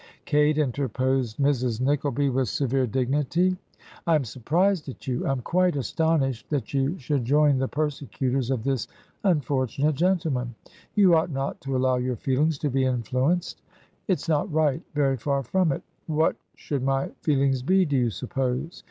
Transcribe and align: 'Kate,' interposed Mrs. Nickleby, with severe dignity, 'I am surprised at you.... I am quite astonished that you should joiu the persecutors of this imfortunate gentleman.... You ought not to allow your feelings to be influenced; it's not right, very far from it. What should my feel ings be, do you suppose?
'Kate,' 0.25 0.57
interposed 0.57 1.37
Mrs. 1.37 1.79
Nickleby, 1.79 2.29
with 2.29 2.49
severe 2.49 2.87
dignity, 2.87 3.55
'I 4.07 4.15
am 4.15 4.25
surprised 4.25 4.89
at 4.89 5.05
you.... 5.05 5.27
I 5.27 5.31
am 5.31 5.41
quite 5.43 5.75
astonished 5.75 6.49
that 6.49 6.73
you 6.73 6.97
should 6.97 7.23
joiu 7.23 7.59
the 7.59 7.67
persecutors 7.67 8.49
of 8.49 8.63
this 8.63 8.87
imfortunate 9.23 9.93
gentleman.... 9.93 10.55
You 10.95 11.13
ought 11.13 11.29
not 11.29 11.61
to 11.61 11.77
allow 11.77 11.97
your 11.97 12.15
feelings 12.15 12.57
to 12.65 12.69
be 12.71 12.83
influenced; 12.83 13.61
it's 14.07 14.27
not 14.27 14.51
right, 14.51 14.81
very 14.95 15.17
far 15.17 15.43
from 15.43 15.71
it. 15.71 15.83
What 16.07 16.35
should 16.55 16.81
my 16.81 17.09
feel 17.21 17.39
ings 17.43 17.61
be, 17.61 17.85
do 17.85 17.95
you 17.95 18.09
suppose? 18.09 18.79